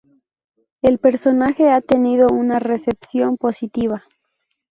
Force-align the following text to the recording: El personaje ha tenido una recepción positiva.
El 0.81 0.97
personaje 0.97 1.69
ha 1.69 1.79
tenido 1.79 2.25
una 2.31 2.57
recepción 2.57 3.37
positiva. 3.37 4.03